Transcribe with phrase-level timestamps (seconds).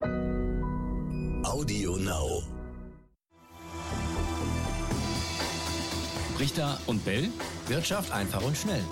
[0.00, 2.42] Audio Now.
[6.38, 7.30] Richter und Bell.
[7.66, 8.84] Wirtschaft einfach und schnell.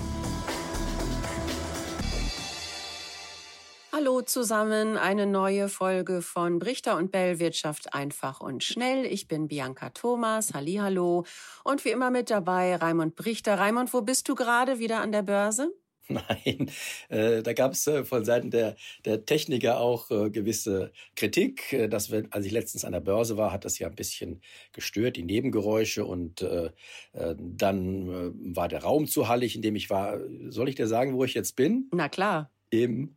[3.93, 9.05] Hallo zusammen, eine neue Folge von Brichter und Bell Wirtschaft einfach und schnell.
[9.07, 11.25] Ich bin Bianca Thomas, hallo
[11.63, 13.59] und wie immer mit dabei Raimund Brichter.
[13.59, 15.73] Raimund, wo bist du gerade wieder an der Börse?
[16.09, 16.71] Nein,
[17.09, 21.73] äh, da gab es äh, von Seiten der, der Techniker auch äh, gewisse Kritik.
[21.73, 24.41] Äh, dass wir, als ich letztens an der Börse war, hat das ja ein bisschen
[24.73, 26.05] gestört, die Nebengeräusche.
[26.05, 26.71] Und äh,
[27.13, 30.21] äh, dann äh, war der Raum zu hallig, in dem ich war.
[30.49, 31.89] Soll ich dir sagen, wo ich jetzt bin?
[31.93, 32.51] Na klar.
[32.71, 33.17] Im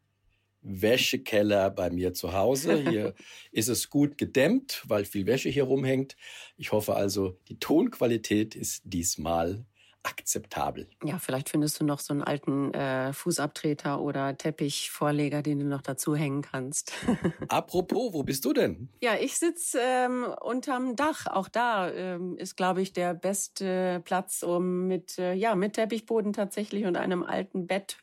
[0.62, 2.90] Wäschekeller bei mir zu Hause.
[2.90, 3.14] Hier
[3.52, 6.18] ist es gut gedämmt, weil viel Wäsche hier rumhängt.
[6.58, 9.66] Ich hoffe also, die Tonqualität ist diesmal
[10.10, 10.88] akzeptabel.
[11.04, 15.82] Ja, vielleicht findest du noch so einen alten äh, Fußabtreter oder Teppichvorleger, den du noch
[15.82, 16.94] dazu hängen kannst.
[17.48, 18.90] Apropos, wo bist du denn?
[19.02, 21.28] Ja, ich sitze ähm, unterm Dach.
[21.28, 26.34] Auch da ähm, ist, glaube ich, der beste Platz, um mit, äh, ja, mit Teppichboden
[26.34, 27.98] tatsächlich und einem alten Bett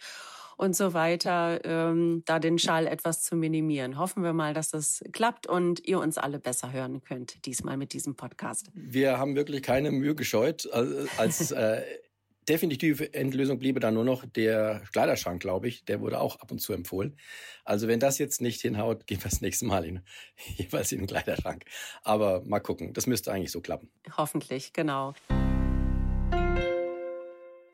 [0.57, 3.99] und so weiter, ähm, da den Schall etwas zu minimieren.
[3.99, 7.93] Hoffen wir mal, dass das klappt und ihr uns alle besser hören könnt, diesmal mit
[7.93, 8.71] diesem Podcast.
[8.75, 10.69] Wir haben wirklich keine Mühe gescheut,
[11.17, 11.83] als äh,
[12.49, 15.85] definitive Endlösung bliebe dann nur noch der Kleiderschrank, glaube ich.
[15.85, 17.19] Der wurde auch ab und zu empfohlen.
[17.65, 20.03] Also wenn das jetzt nicht hinhaut, gehen wir das nächste Mal in,
[20.57, 21.65] jeweils in den Kleiderschrank.
[22.03, 23.91] Aber mal gucken, das müsste eigentlich so klappen.
[24.17, 25.15] Hoffentlich, genau.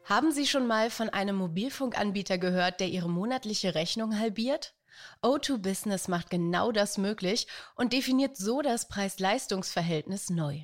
[0.05, 4.75] Haben Sie schon mal von einem Mobilfunkanbieter gehört, der Ihre monatliche Rechnung halbiert?
[5.23, 10.61] O2 Business macht genau das möglich und definiert so das Preis-Leistungs-Verhältnis neu.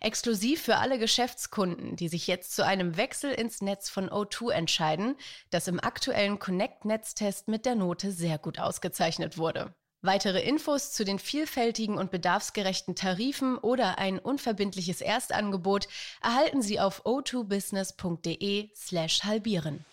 [0.00, 5.16] Exklusiv für alle Geschäftskunden, die sich jetzt zu einem Wechsel ins Netz von O2 entscheiden,
[5.50, 9.74] das im aktuellen Connect-Netztest mit der Note sehr gut ausgezeichnet wurde.
[10.04, 15.88] Weitere Infos zu den vielfältigen und bedarfsgerechten Tarifen oder ein unverbindliches Erstangebot
[16.22, 19.86] erhalten Sie auf o2business.de slash halbieren.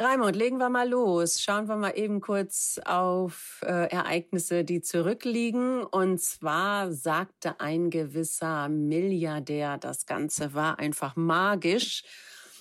[0.00, 1.40] Raimund, legen wir mal los.
[1.40, 5.84] Schauen wir mal eben kurz auf äh, Ereignisse, die zurückliegen.
[5.84, 12.02] Und zwar sagte ein gewisser Milliardär, das Ganze war einfach magisch.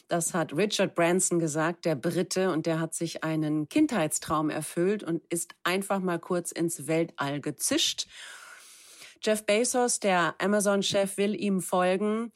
[0.08, 5.24] Das hat Richard Branson gesagt, der Brite, und der hat sich einen Kindheitstraum erfüllt und
[5.30, 8.08] ist einfach mal kurz ins Weltall gezischt.
[9.22, 12.32] Jeff Bezos, der Amazon-Chef, will ihm folgen.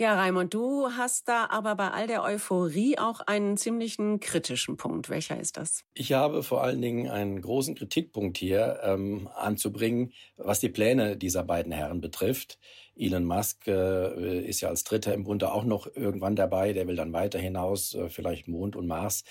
[0.00, 5.10] Ja, Raimund, du hast da aber bei all der Euphorie auch einen ziemlichen kritischen Punkt.
[5.10, 5.84] Welcher ist das?
[5.94, 11.44] Ich habe vor allen Dingen einen großen Kritikpunkt hier ähm, anzubringen, was die Pläne dieser
[11.44, 12.58] beiden Herren betrifft.
[12.96, 16.72] Elon Musk äh, ist ja als Dritter im Bunde auch noch irgendwann dabei.
[16.72, 19.24] Der will dann weiter hinaus, äh, vielleicht Mond und Mars.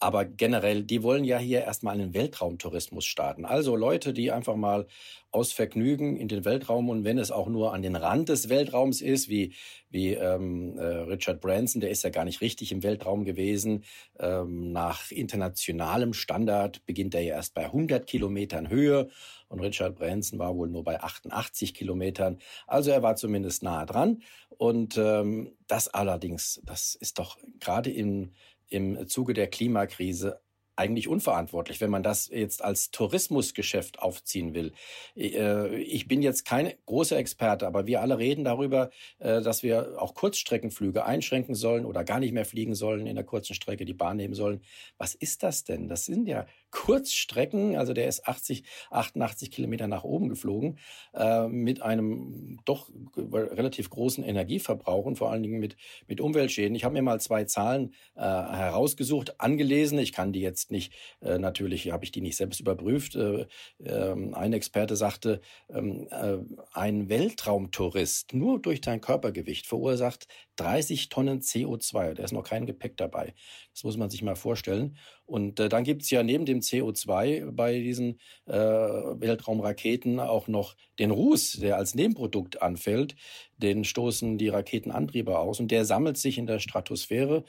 [0.00, 3.44] Aber generell, die wollen ja hier erstmal einen Weltraumtourismus starten.
[3.44, 4.86] Also Leute, die einfach mal
[5.30, 9.00] aus Vergnügen in den Weltraum und wenn es auch nur an den Rand des Weltraums
[9.00, 9.54] ist, wie,
[9.90, 13.84] wie ähm, äh, Richard Branson, der ist ja gar nicht richtig im Weltraum gewesen.
[14.18, 19.08] Ähm, nach internationalem Standard beginnt er ja erst bei 100 Kilometern Höhe
[19.54, 22.38] und Richard Branson war wohl nur bei 88 Kilometern.
[22.66, 24.22] Also er war zumindest nahe dran.
[24.48, 28.32] Und ähm, das allerdings, das ist doch gerade im,
[28.68, 30.40] im Zuge der Klimakrise
[30.76, 34.72] eigentlich unverantwortlich, wenn man das jetzt als Tourismusgeschäft aufziehen will.
[35.16, 40.00] Äh, ich bin jetzt kein großer Experte, aber wir alle reden darüber, äh, dass wir
[40.02, 43.94] auch Kurzstreckenflüge einschränken sollen oder gar nicht mehr fliegen sollen in der kurzen Strecke, die
[43.94, 44.62] Bahn nehmen sollen.
[44.98, 45.88] Was ist das denn?
[45.88, 50.78] Das sind ja Kurzstrecken, also der ist 80, 88 Kilometer nach oben geflogen,
[51.14, 55.76] äh, mit einem doch relativ großen Energieverbrauch und vor allen Dingen mit,
[56.08, 56.74] mit Umweltschäden.
[56.74, 59.98] Ich habe mir mal zwei Zahlen herausgesucht, angelesen.
[59.98, 63.16] Ich kann die jetzt jetzt nicht, äh, natürlich habe ich die nicht selbst überprüft.
[63.16, 63.46] Äh,
[63.82, 66.38] äh, ein Experte sagte, ähm, äh,
[66.72, 72.14] ein Weltraumtourist nur durch dein Körpergewicht verursacht 30 Tonnen CO2.
[72.14, 73.34] Da ist noch kein Gepäck dabei.
[73.72, 74.96] Das muss man sich mal vorstellen.
[75.26, 81.10] Und äh, dann gibt's ja neben dem CO2 bei diesen äh, Weltraumraketen auch noch den
[81.10, 83.16] Ruß, der als Nebenprodukt anfällt.
[83.56, 87.44] Den stoßen die Raketenantriebe aus und der sammelt sich in der Stratosphäre.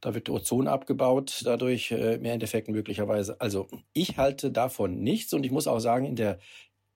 [0.00, 3.40] Da wird Ozon abgebaut, dadurch äh, mehr Endeffekten möglicherweise.
[3.40, 6.38] Also ich halte davon nichts und ich muss auch sagen, in der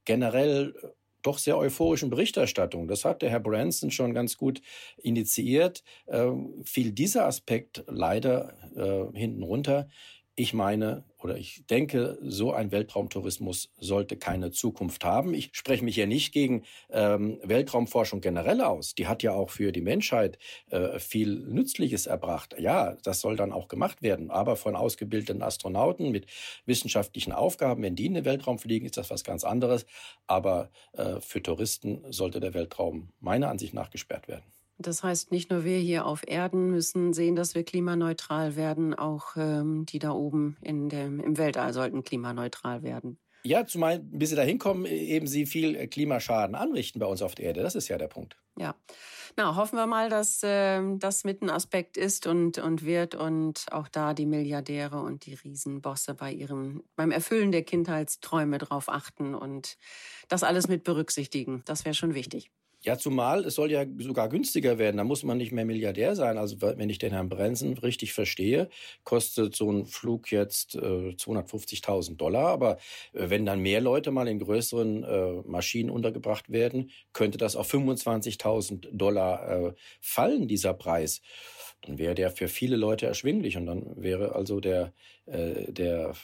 [0.05, 0.75] generell
[1.23, 4.61] doch sehr euphorischen Berichterstattung, das hat der Herr Branson schon ganz gut
[4.99, 6.31] initiiert, äh,
[6.65, 9.89] fiel dieser Aspekt leider äh, hinten runter.
[10.35, 15.35] Ich meine oder ich denke, so ein Weltraumtourismus sollte keine Zukunft haben.
[15.35, 18.95] Ich spreche mich ja nicht gegen ähm, Weltraumforschung generell aus.
[18.95, 20.39] Die hat ja auch für die Menschheit
[20.71, 22.57] äh, viel Nützliches erbracht.
[22.59, 24.31] Ja, das soll dann auch gemacht werden.
[24.31, 26.27] Aber von ausgebildeten Astronauten mit
[26.65, 29.85] wissenschaftlichen Aufgaben, wenn die in den Weltraum fliegen, ist das was ganz anderes.
[30.27, 34.45] Aber äh, für Touristen sollte der Weltraum meiner Ansicht nach gesperrt werden.
[34.83, 39.37] Das heißt, nicht nur wir hier auf Erden müssen sehen, dass wir klimaneutral werden, auch
[39.37, 43.19] ähm, die da oben in dem, im Weltall sollten klimaneutral werden.
[43.45, 47.47] Ja, zumal bis sie da hinkommen, eben sie viel Klimaschaden anrichten bei uns auf der
[47.47, 47.63] Erde.
[47.63, 48.37] Das ist ja der Punkt.
[48.57, 48.75] Ja.
[49.37, 53.67] Na, hoffen wir mal, dass äh, das mit ein Aspekt ist und, und wird und
[53.71, 59.35] auch da die Milliardäre und die Riesenbosse bei ihrem, beim Erfüllen der Kindheitsträume drauf achten
[59.35, 59.79] und
[60.29, 61.63] das alles mit berücksichtigen.
[61.65, 62.51] Das wäre schon wichtig.
[62.85, 64.97] Ja, zumal es soll ja sogar günstiger werden.
[64.97, 66.37] Da muss man nicht mehr Milliardär sein.
[66.37, 68.69] Also wenn ich den Herrn Brenzen richtig verstehe,
[69.05, 72.49] kostet so ein Flug jetzt äh, 250.000 Dollar.
[72.49, 72.79] Aber
[73.13, 77.73] äh, wenn dann mehr Leute mal in größeren äh, Maschinen untergebracht werden, könnte das auf
[77.73, 81.21] 25.000 Dollar äh, fallen, dieser Preis.
[81.83, 84.93] Dann wäre der für viele Leute erschwinglich und dann wäre also der,
[85.27, 86.15] äh, der,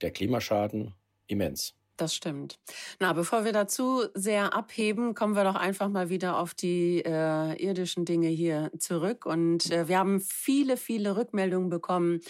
[0.00, 0.94] der Klimaschaden
[1.28, 1.77] immens.
[1.98, 2.60] Das stimmt.
[3.00, 7.60] Na, bevor wir dazu sehr abheben, kommen wir doch einfach mal wieder auf die äh,
[7.60, 9.26] irdischen Dinge hier zurück.
[9.26, 12.20] Und äh, wir haben viele, viele Rückmeldungen bekommen.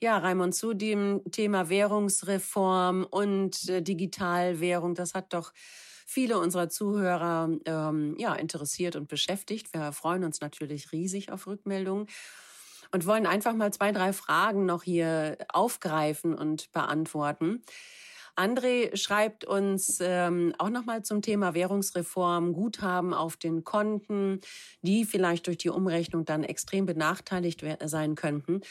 [0.00, 4.94] Ja, Raimund, zu dem Thema Währungsreform und äh, Digitalwährung.
[4.94, 5.52] Das hat doch
[6.06, 9.74] viele unserer Zuhörer ähm, ja, interessiert und beschäftigt.
[9.74, 12.06] Wir freuen uns natürlich riesig auf Rückmeldungen
[12.92, 17.62] und wollen einfach mal zwei, drei Fragen noch hier aufgreifen und beantworten.
[18.36, 24.40] André schreibt uns ähm, auch nochmal zum Thema Währungsreform, Guthaben auf den Konten,
[24.82, 28.62] die vielleicht durch die Umrechnung dann extrem benachteiligt sein könnten.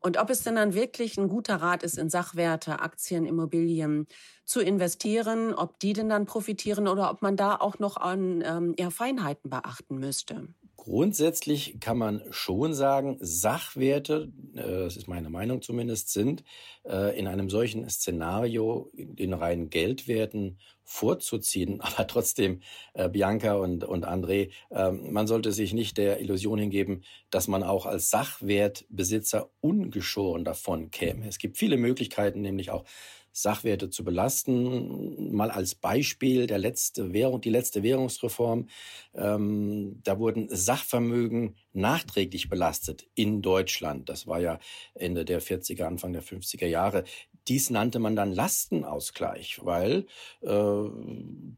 [0.00, 4.06] Und ob es denn dann wirklich ein guter Rat ist, in Sachwerte, Aktien, Immobilien
[4.46, 8.74] zu investieren, ob die denn dann profitieren oder ob man da auch noch an ähm,
[8.78, 10.48] ja, Feinheiten beachten müsste.
[10.82, 16.42] Grundsätzlich kann man schon sagen, Sachwerte, äh, das ist meine Meinung zumindest, sind
[16.88, 21.80] äh, in einem solchen Szenario den reinen Geldwerten vorzuziehen.
[21.82, 22.62] Aber trotzdem,
[22.94, 27.62] äh, Bianca und, und André, ähm, man sollte sich nicht der Illusion hingeben, dass man
[27.62, 31.28] auch als Sachwertbesitzer ungeschoren davon käme.
[31.28, 32.86] Es gibt viele Möglichkeiten, nämlich auch
[33.32, 35.32] Sachwerte zu belasten.
[35.32, 38.68] Mal als Beispiel der letzte Währung, die letzte Währungsreform.
[39.14, 44.08] Ähm, da wurden Sachvermögen nachträglich belastet in Deutschland.
[44.08, 44.58] Das war ja
[44.94, 47.04] Ende der 40er, Anfang der 50er Jahre.
[47.48, 50.06] Dies nannte man dann Lastenausgleich, weil
[50.42, 50.84] äh,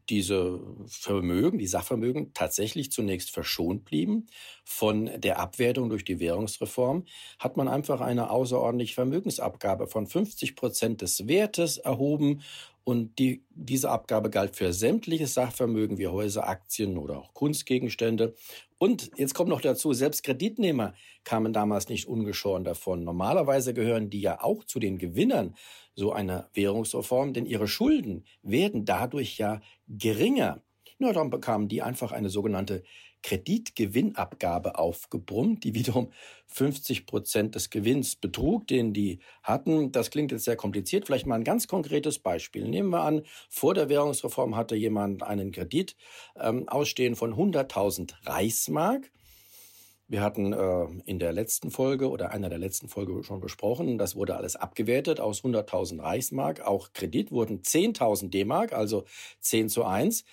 [0.09, 4.27] diese Vermögen, die Sachvermögen tatsächlich zunächst verschont blieben
[4.63, 7.05] von der Abwertung durch die Währungsreform,
[7.39, 12.41] hat man einfach eine außerordentliche Vermögensabgabe von 50 Prozent des Wertes erhoben
[12.85, 18.35] und die, diese Abgabe galt für sämtliche Sachvermögen wie Häuser, Aktien oder auch Kunstgegenstände.
[18.83, 20.93] Und jetzt kommt noch dazu, selbst Kreditnehmer
[21.23, 23.05] kamen damals nicht ungeschoren davon.
[23.05, 25.55] Normalerweise gehören die ja auch zu den Gewinnern
[25.95, 30.61] so einer Währungsreform, denn ihre Schulden werden dadurch ja geringer.
[31.03, 32.81] Nur dann bekamen die einfach eine sogenannte
[33.23, 36.13] Kreditgewinnabgabe aufgebrummt, die wiederum
[36.47, 39.91] 50 Prozent des Gewinns betrug, den die hatten.
[39.91, 41.05] Das klingt jetzt sehr kompliziert.
[41.05, 42.69] Vielleicht mal ein ganz konkretes Beispiel.
[42.69, 45.97] Nehmen wir an, vor der Währungsreform hatte jemand einen Kredit
[46.39, 49.11] ähm, ausstehen von 100.000 Reichsmark.
[50.07, 54.15] Wir hatten äh, in der letzten Folge oder einer der letzten Folge schon besprochen, das
[54.15, 56.61] wurde alles abgewertet aus 100.000 Reichsmark.
[56.61, 59.03] Auch Kredit wurden 10.000 D-Mark, also
[59.41, 60.23] 10 zu 1.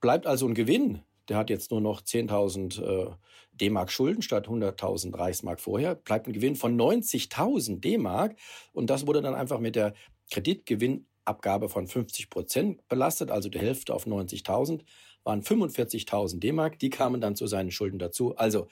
[0.00, 3.10] Bleibt also ein Gewinn der hat jetzt nur noch 10.000 äh,
[3.52, 8.36] D-Mark Schulden statt 100.000 Reichsmark vorher, bleibt ein Gewinn von 90.000 D-Mark
[8.72, 9.94] und das wurde dann einfach mit der
[10.32, 14.80] Kreditgewinnabgabe von 50 Prozent belastet, also die Hälfte auf 90.000
[15.22, 18.34] waren 45.000 D-Mark, die kamen dann zu seinen Schulden dazu.
[18.36, 18.66] Also,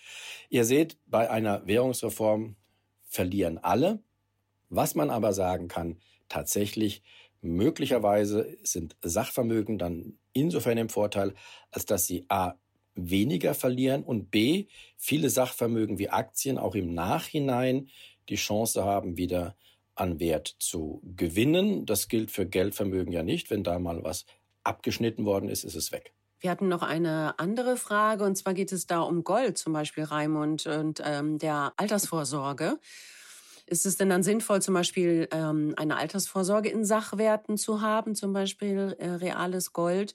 [0.49, 2.57] ihr seht, bei einer Währungsreform
[3.07, 4.03] verlieren alle.
[4.71, 7.03] Was man aber sagen kann, tatsächlich
[7.41, 11.35] Möglicherweise sind Sachvermögen dann insofern im Vorteil,
[11.71, 12.55] als dass sie a.
[12.95, 14.67] weniger verlieren und b.
[14.97, 17.89] viele Sachvermögen wie Aktien auch im Nachhinein
[18.29, 19.57] die Chance haben, wieder
[19.95, 21.87] an Wert zu gewinnen.
[21.87, 23.51] Das gilt für Geldvermögen ja nicht.
[23.51, 24.27] Wenn da mal was
[24.63, 26.13] abgeschnitten worden ist, ist es weg.
[26.41, 30.05] Wir hatten noch eine andere Frage, und zwar geht es da um Gold, zum Beispiel
[30.05, 32.79] Raimund, und ähm, der Altersvorsorge.
[33.69, 38.33] Ist es denn dann sinnvoll, zum Beispiel ähm, eine Altersvorsorge in Sachwerten zu haben, zum
[38.33, 40.15] Beispiel äh, reales Gold?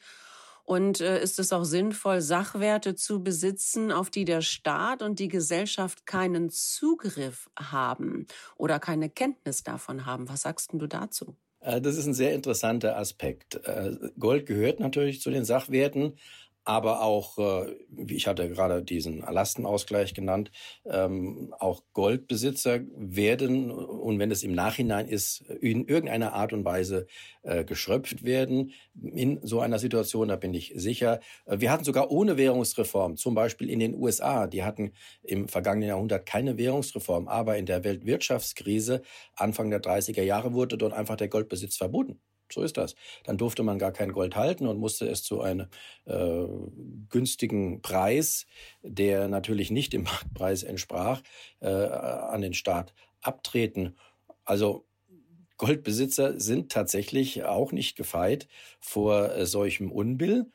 [0.66, 5.28] Und äh, ist es auch sinnvoll, Sachwerte zu besitzen, auf die der Staat und die
[5.28, 10.30] Gesellschaft keinen Zugriff haben oder keine Kenntnis davon haben?
[10.30, 11.36] Was sagst du dazu?
[11.60, 13.56] Äh, das ist ein sehr interessanter Aspekt.
[13.66, 16.18] Äh, Gold gehört natürlich zu den Sachwerten,
[16.66, 20.52] aber auch, äh, wie ich hatte gerade diesen Lastenausgleich genannt,
[20.86, 27.08] ähm, auch Goldbesitzer werden, und wenn es im Nachhinein ist, in irgendeiner Art und Weise
[27.44, 28.72] äh, geschröpft werden.
[29.02, 31.20] In so einer Situation, da bin ich sicher.
[31.46, 34.94] Äh, wir hatten sogar ohne Währungsreform, zum Beispiel in den USA, die hatten
[35.24, 39.02] im vergangenen Jahrhundert keine Währungsreform, aber in der Weltwirtschaftskrise
[39.36, 42.22] Anfang der 30er Jahre wurde dort einfach der Goldbesitz verboten.
[42.54, 42.96] So ist das.
[43.26, 45.68] Dann durfte man gar kein Gold halten und musste es zu einem
[46.06, 46.46] äh,
[47.10, 48.46] günstigen Preis,
[48.82, 51.22] der natürlich nicht dem Marktpreis entsprach,
[51.60, 53.96] äh, an den Staat abtreten.
[54.46, 54.86] Also
[55.58, 58.48] Goldbesitzer sind tatsächlich auch nicht gefeit
[58.80, 60.48] vor äh, solchem Unbill.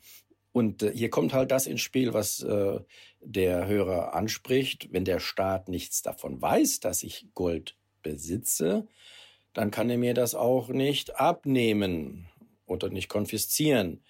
[0.53, 2.81] Und äh, hier kommt halt das ins Spiel, was äh,
[3.21, 4.89] der Hörer anspricht.
[4.93, 8.87] Wenn der Staat nichts davon weiß, dass ich Gold besitze,
[9.59, 12.29] dann kann er mir das auch nicht abnehmen
[12.65, 14.05] oder nicht konfiszieren.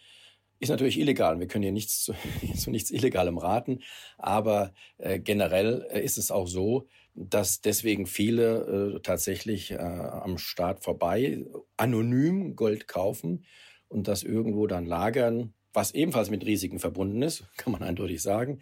[0.61, 1.41] Ist natürlich illegal.
[1.41, 2.13] Wir können hier nichts zu,
[2.55, 3.81] zu nichts Illegalem raten.
[4.19, 10.37] Aber äh, generell äh, ist es auch so, dass deswegen viele äh, tatsächlich äh, am
[10.37, 11.47] Staat vorbei
[11.79, 13.47] anonym Gold kaufen
[13.89, 18.61] und das irgendwo dann lagern, was ebenfalls mit Risiken verbunden ist, kann man eindeutig sagen.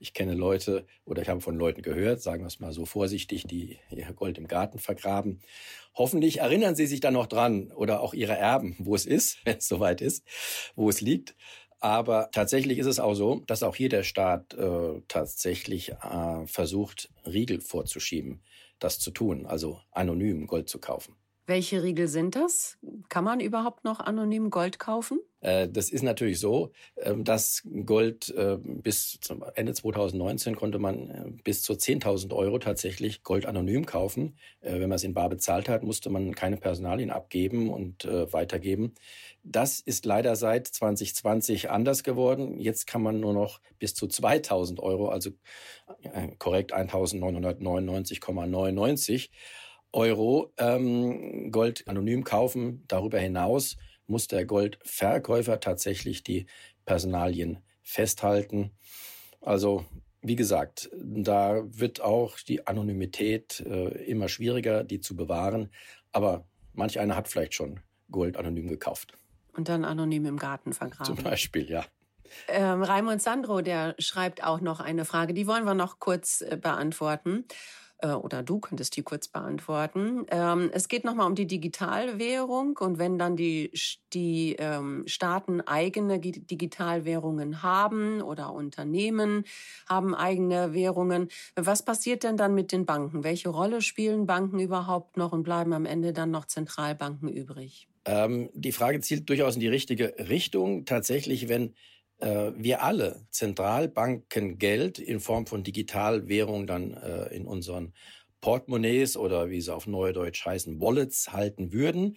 [0.00, 3.44] Ich kenne Leute oder ich habe von Leuten gehört, sagen wir es mal so vorsichtig,
[3.44, 5.40] die ihr Gold im Garten vergraben.
[5.94, 9.58] Hoffentlich erinnern sie sich dann noch dran oder auch ihre Erben, wo es ist, wenn
[9.58, 10.24] es soweit ist,
[10.76, 11.34] wo es liegt.
[11.80, 17.10] Aber tatsächlich ist es auch so, dass auch hier der Staat äh, tatsächlich äh, versucht,
[17.24, 18.42] Riegel vorzuschieben,
[18.78, 21.14] das zu tun, also anonym Gold zu kaufen.
[21.48, 22.76] Welche Riegel sind das?
[23.08, 25.18] Kann man überhaupt noch anonym Gold kaufen?
[25.40, 31.08] Äh, das ist natürlich so, ähm, dass Gold äh, bis zum Ende 2019 konnte man
[31.08, 34.36] äh, bis zu 10.000 Euro tatsächlich Gold anonym kaufen.
[34.60, 38.92] Wenn man es in Bar bezahlt hat, musste man keine Personalien abgeben und weitergeben.
[39.42, 42.58] Das ist leider seit 2020 anders geworden.
[42.58, 45.30] Jetzt kann man nur noch bis zu 2.000 Euro, also
[46.38, 49.30] korrekt 1.999,99
[49.92, 52.84] Euro ähm, Gold anonym kaufen.
[52.88, 53.76] Darüber hinaus
[54.06, 56.46] muss der Goldverkäufer tatsächlich die
[56.84, 58.72] Personalien festhalten.
[59.40, 59.84] Also
[60.20, 65.70] wie gesagt, da wird auch die Anonymität äh, immer schwieriger, die zu bewahren.
[66.12, 67.80] Aber manch einer hat vielleicht schon
[68.10, 69.12] Gold anonym gekauft.
[69.52, 71.16] Und dann anonym im Garten vergraben.
[71.16, 71.84] Zum Beispiel, ja.
[72.48, 76.58] Ähm, Raimund Sandro, der schreibt auch noch eine Frage, die wollen wir noch kurz äh,
[76.60, 77.44] beantworten
[77.98, 80.26] äh, oder du könntest die kurz beantworten.
[80.30, 83.72] Ähm, es geht nochmal um die Digitalwährung und wenn dann die,
[84.12, 89.44] die ähm, Staaten eigene Digitalwährungen haben oder Unternehmen
[89.88, 93.24] haben eigene Währungen, was passiert denn dann mit den Banken?
[93.24, 97.88] Welche Rolle spielen Banken überhaupt noch und bleiben am Ende dann noch Zentralbanken übrig?
[98.04, 100.84] Ähm, die Frage zielt durchaus in die richtige Richtung.
[100.84, 101.74] Tatsächlich, wenn
[102.20, 107.94] wir alle Zentralbanken Geld in Form von Digitalwährung dann äh, in unseren
[108.40, 112.16] Portemonnaies oder wie sie auf Neudeutsch heißen, Wallets halten würden.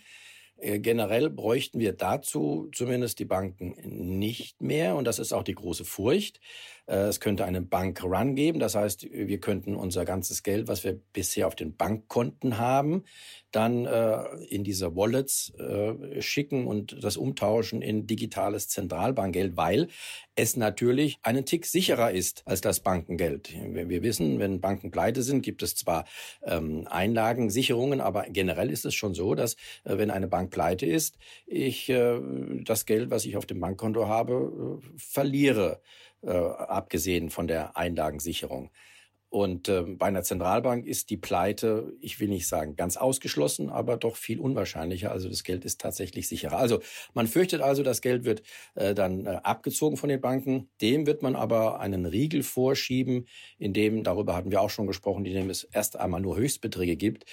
[0.61, 3.75] Äh, generell bräuchten wir dazu zumindest die Banken
[4.19, 4.95] nicht mehr.
[4.95, 6.39] Und das ist auch die große Furcht.
[6.91, 8.59] Äh, es könnte einen Bankrun geben.
[8.59, 13.05] Das heißt, wir könnten unser ganzes Geld, was wir bisher auf den Bankkonten haben,
[13.51, 19.87] dann äh, in diese Wallets äh, schicken und das umtauschen in digitales Zentralbankgeld, weil
[20.35, 23.53] es natürlich einen Tick sicherer ist als das Bankengeld.
[23.73, 26.05] Wir wissen, wenn Banken pleite sind, gibt es zwar
[26.43, 31.91] ähm, Einlagensicherungen, aber generell ist es schon so, dass wenn eine Bank pleite ist, ich
[31.91, 35.81] das Geld, was ich auf dem Bankkonto habe, verliere
[36.21, 38.71] äh, abgesehen von der Einlagensicherung.
[39.31, 43.95] Und äh, bei einer Zentralbank ist die Pleite, ich will nicht sagen ganz ausgeschlossen, aber
[43.95, 45.09] doch viel unwahrscheinlicher.
[45.09, 46.57] Also das Geld ist tatsächlich sicherer.
[46.57, 46.81] Also
[47.13, 48.41] man fürchtet also, das Geld wird
[48.75, 50.69] äh, dann äh, abgezogen von den Banken.
[50.81, 53.25] Dem wird man aber einen Riegel vorschieben,
[53.57, 56.97] in dem, darüber hatten wir auch schon gesprochen, in dem es erst einmal nur Höchstbeträge
[56.97, 57.23] gibt,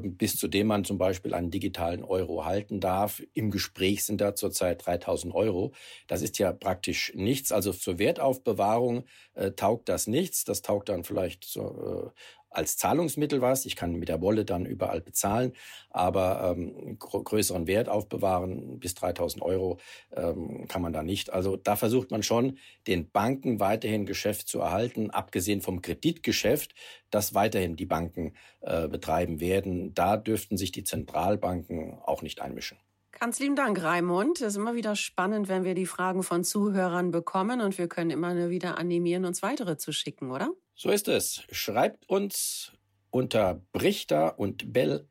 [0.00, 3.22] bis zu dem man zum Beispiel einen digitalen Euro halten darf.
[3.34, 5.72] Im Gespräch sind da zurzeit 3000 Euro.
[6.06, 7.50] Das ist ja praktisch nichts.
[7.52, 9.04] Also zur Wertaufbewahrung
[9.34, 10.44] äh, taugt das nichts.
[10.44, 12.20] Das taugt dann vielleicht so, äh,
[12.56, 13.66] als Zahlungsmittel was.
[13.66, 15.52] Ich kann mit der Wolle dann überall bezahlen,
[15.90, 19.78] aber ähm, größeren Wert aufbewahren, bis 3000 Euro
[20.12, 21.32] ähm, kann man da nicht.
[21.32, 26.74] Also da versucht man schon, den Banken weiterhin Geschäft zu erhalten, abgesehen vom Kreditgeschäft,
[27.10, 29.94] das weiterhin die Banken äh, betreiben werden.
[29.94, 32.78] Da dürften sich die Zentralbanken auch nicht einmischen.
[33.20, 34.40] Ganz lieben Dank, Raimund.
[34.40, 38.10] Es ist immer wieder spannend, wenn wir die Fragen von Zuhörern bekommen und wir können
[38.10, 40.50] immer wieder animieren, uns weitere zu schicken, oder?
[40.74, 41.42] So ist es.
[41.50, 42.72] Schreibt uns
[43.10, 45.08] unter brichter und bell.ntv.de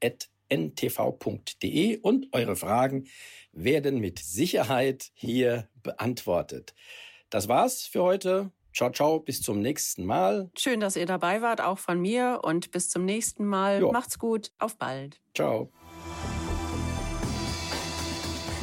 [2.00, 3.08] und eure Fragen
[3.54, 6.74] werden mit Sicherheit hier beantwortet.
[7.30, 8.52] Das war's für heute.
[8.74, 10.50] Ciao, ciao, bis zum nächsten Mal.
[10.58, 13.82] Schön, dass ihr dabei wart, auch von mir und bis zum nächsten Mal.
[13.82, 13.92] Jo.
[13.92, 15.22] Macht's gut, auf bald.
[15.36, 15.72] Ciao.